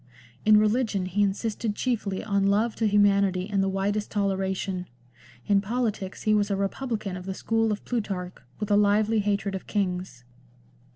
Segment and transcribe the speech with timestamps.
[0.45, 4.87] In religion he insisted chiefly on love to humanity and the widest toleration.
[5.45, 9.53] In politics he was a republican of the school of Plutarch, with a lively hatred
[9.53, 10.23] of kings.